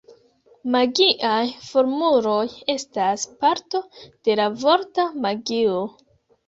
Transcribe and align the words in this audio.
Magiaj 0.75 1.43
formuloj 1.67 2.41
estas 2.77 3.29
parto 3.45 3.85
de 4.07 4.41
la 4.43 4.51
vorta 4.67 5.09
magio. 5.29 5.83